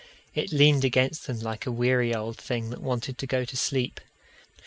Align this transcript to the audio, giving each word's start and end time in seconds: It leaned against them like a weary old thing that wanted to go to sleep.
It 0.33 0.51
leaned 0.51 0.83
against 0.83 1.27
them 1.27 1.37
like 1.41 1.67
a 1.67 1.71
weary 1.71 2.11
old 2.15 2.37
thing 2.39 2.71
that 2.71 2.81
wanted 2.81 3.19
to 3.19 3.27
go 3.27 3.45
to 3.45 3.55
sleep. 3.55 4.01